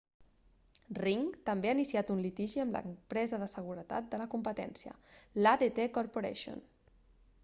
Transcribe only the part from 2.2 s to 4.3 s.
litigi amb l'empresa de seguretat de la